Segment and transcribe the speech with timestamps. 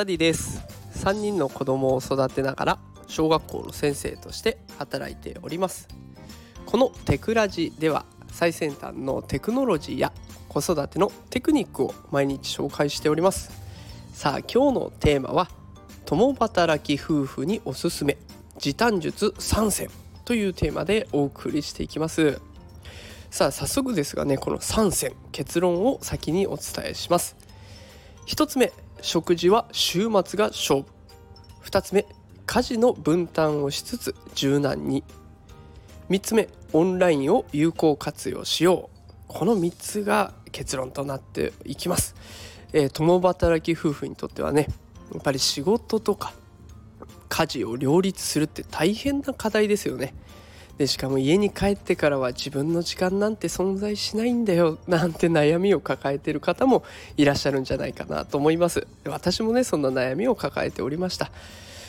[0.00, 0.62] ダディです。
[0.94, 5.88] 3人の子供を育てながら小学校の先生として働いております。
[6.64, 10.12] このテクラジでは最先端のテクノロジーや
[10.48, 13.50] 子育てのテクニックを毎日紹介しております。
[14.14, 15.50] さあ今日のテーマは
[16.06, 18.16] 共働き夫婦におすすめ
[18.56, 19.90] 時短術3選
[20.24, 22.40] というテーマでお送りしていきます。
[23.30, 27.36] さあ早速ですがねこの3選結論を先にお伝えします。
[28.26, 28.72] 1つ目
[29.02, 30.86] 食事は週末が勝負。
[31.64, 32.06] 2つ目
[32.46, 35.04] 家事の分担をしつつ柔軟に。
[36.08, 39.00] 3つ目オンラインを有効活用しよう。
[39.28, 42.16] この3つが結論となっていきます、
[42.72, 44.66] えー、共働き夫婦にとってはね
[45.14, 46.34] やっぱり仕事とか
[47.28, 50.14] 家事を両立するって大変な課題ですよね。
[50.80, 56.84] でしかも家に帰ってからは自分の時間なんて存在しないんだよなんて悩みを抱えてる方も
[57.18, 58.86] いらっしゃるんじゃないかなと思います。
[59.04, 61.32] 私もねそんな悩みを抱えておりました。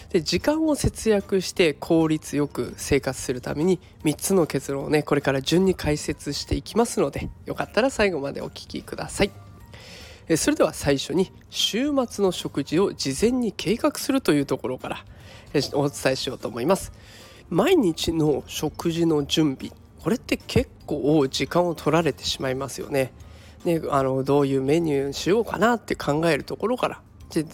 [0.10, 9.32] で時間を節約して効率よく生活するために3つの結論をねこれから順に解説していきますのでよかったら最後までお聴きください。
[10.36, 15.06] それでは最初に週末の食事を事前に計画するというところから
[15.76, 16.92] お伝えしようと思います。
[17.52, 23.12] 毎日の食事の準備これって結構時間を取られてしまいますよね。
[23.66, 27.02] ねあのどういうメニューしようかなって考えるところから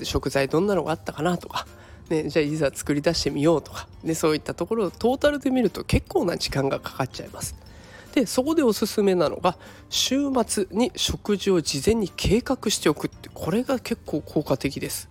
[0.04, 1.66] 食材どんなのがあったかなとか、
[2.10, 7.56] ね、じゃあいざ作り出してみようとか、ね、そういったところをトータルで見ると結構な時間がかかっちゃいます。
[8.14, 9.58] でそこでおすすめなのが
[9.90, 15.10] 週末に食事を事前に計画しておくってこれが結構効果的です。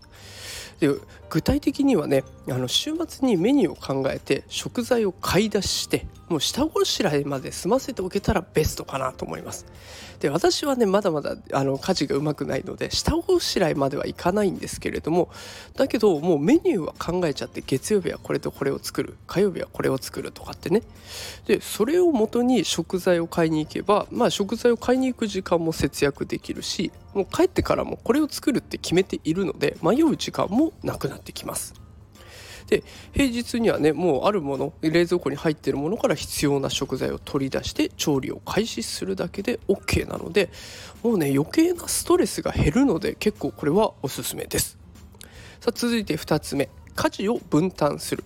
[0.78, 0.90] で
[1.30, 9.64] 具体的にはねあの週末にメニューを考えて食材を買い出ししてもう下ごしらえまで済ませておけたらベストかなと思います。
[10.18, 15.28] で私はねまだまだあの家事がうまくないので下ごしらえまではいかないんですけれども
[15.74, 20.82] だけどもうメニューは考えちゃって月曜日はこれとこれを作る火曜日はこれを作るとかってね。
[21.46, 31.15] でそれをもとに食材を買いに行けばまあ食材を買いに行く時間も節約できるしもう帰ってからもこれを作るって決めているので迷う時間もなくなる。
[31.16, 31.74] なってきます。
[32.66, 32.82] で
[33.12, 40.50] 平日にはねもうあるもの冷蔵庫に入ってるものから必要な食材を取り出して調理を開始するだけで OK なので
[41.04, 44.78] もうね余計なストレスが減るので結構これはおすすめです。
[45.60, 46.68] さあ続いて2つ目。
[46.96, 48.24] 家事を分担する。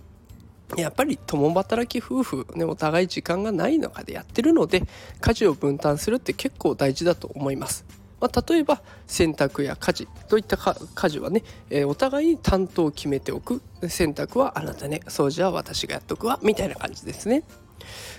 [0.77, 4.85] やっぱり共働き夫婦ねお互い時間がない中でやってるので
[5.21, 7.85] 家事を分担するって結構大事だと思います。
[8.21, 17.43] まあ、例えば洗濯や家事といった家事はね、えー、お互いに担当を決めておく洗濯はあなたね掃除は私がやっとくわみたいな感じですね。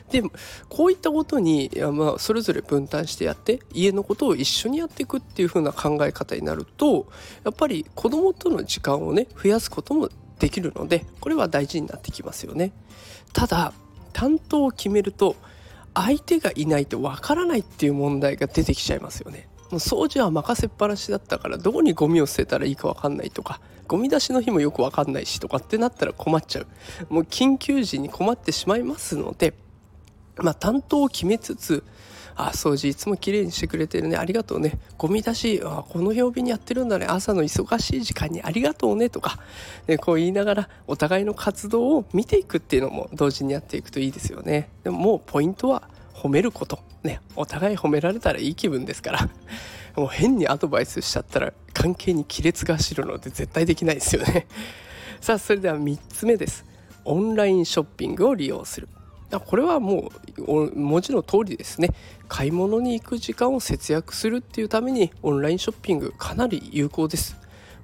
[0.09, 0.23] で
[0.69, 7.07] こういったことにまあ、それぞれ分担してやって家のことを一緒にやっていくっていう風な考え方になると
[7.45, 10.09] やっぱり子供との時間をね増やすことも
[10.39, 12.73] できるのでこれは大事になってきますよね。
[13.33, 13.73] ただ
[14.13, 15.35] 担当を決めると
[15.93, 19.47] 相手がいないとわからないっていう問題が出てきちゃいますよね。
[19.79, 26.67] 掃除は任せっぱなしだったからどこにゴミを捨てたらいいか分かんないとかゴミ出しの日もよく分かんないしとかってなったら困っちゃう。
[27.09, 29.53] もう緊急時に困ってしまいますので
[30.37, 31.83] まあ担当を決めつつ
[32.35, 34.79] あ掃除いつも綺麗にしてくれてるねありがとうね。
[34.97, 37.05] ゴミ出しあこの曜日にやってるんだね。
[37.05, 39.39] 朝の忙しい時間にありがとうねとか、
[39.87, 44.69] ね、こう言いながらお互いの活動を見ていくっていうのも同時にやっていくといいですよね。
[44.83, 46.79] でももうポイントは褒めること。
[47.03, 49.29] ねお互い褒められたらいい気分ですから
[49.95, 54.47] もう変にアドバイスしちゃったら関係に亀裂が走るので絶対できないですよね。
[55.19, 56.65] さあそれでは3つ目です。
[57.03, 58.87] オンラインショッピングを利用する。
[59.45, 61.89] これはもう文字の通りですね。
[62.27, 67.37] 買い物に行く時間を節約するっていうためにオンラインショッピングかなり有効です。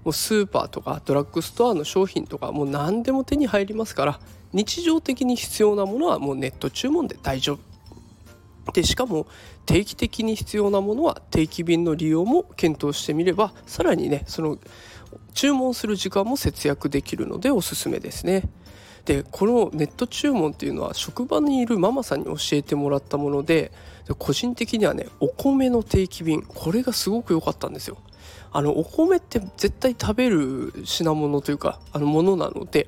[0.03, 4.19] もうスーパーとかドラッグストアの商品とかもう何でも手に入りますから
[4.53, 7.66] 日常的に必要なものはもうネット注文で大丈夫。
[8.73, 9.27] でしかも
[9.65, 14.57] 定期的に必要なものは定期便の利用も検討してみればさらにねその
[15.33, 18.43] 注文する時間も節約できるのでおすすめですね。
[19.05, 23.71] でこのネット注文っていうのは職場にいるママさんに教えてもらったもので
[24.17, 27.97] 個人的にはねお米の定期便これがすごく良かったんですよ。
[28.51, 32.87] あのお米って絶対食べる品物というかあのものなので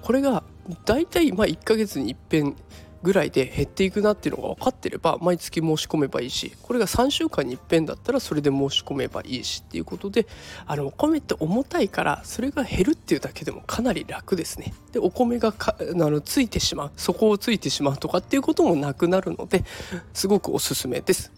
[0.00, 0.42] これが
[0.86, 2.56] 大体まあ1ヶ月にいっぺん
[3.02, 10.26] ぐらいで減っていくなっていうのが分かってれば毎月申し込めばいいしこれが3週間にいっぺんだったらそれで申し込めばいいしっていうことで
[10.66, 14.74] あのお米って重たいからそれが減るっていうだけでもかなり楽ですね。
[14.92, 19.64] でお米がかあのついてしまう底をついてしまうとかっていうこともなくなるので
[20.12, 21.32] すごくおすすめです。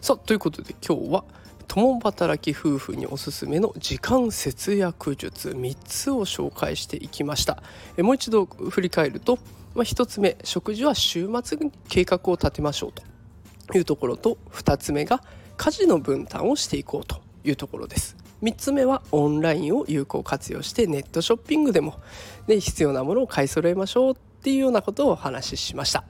[0.00, 1.24] さあということで今日は
[1.68, 7.62] 共働き夫婦におすすめの時間節約術3つを紹介していきました
[7.96, 9.38] えもう一度振り返ると、
[9.76, 15.22] まあ、1つ目食事は週末に計画を立てましょうというところと2つ目が
[15.58, 18.16] 家事の分担をしていこうというところです。
[18.42, 22.00] 3つ目はオンラインを有効活用してネットショッピングでも、
[22.46, 26.04] ね、必要なものを買い揃えましょうっていうようなことをお話ししました。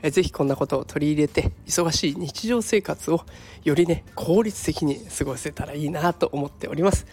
[0.00, 3.24] えぜひこんなことを取り入れて忙しい日常生活を
[3.64, 7.06] よりね効率的に過ごせたらいいなと思っております。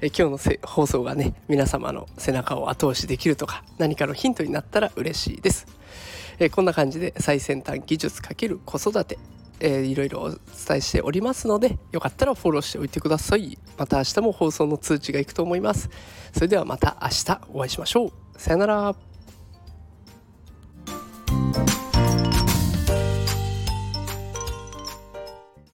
[0.00, 5.66] え今日の放送がね皆様の背中を後押しできるとか何かのヒントになったら嬉しいです。
[6.38, 9.18] えこんな感じで最先端技術×子育て
[9.60, 10.38] えー、いろいろお伝
[10.76, 13.58] えしておりますのでよかったらフォローしておいてください。
[13.76, 15.90] また明日も放送の通知がいくと思います。
[16.32, 18.12] それではまた明日お会いしましょう。
[18.36, 19.07] さよなら。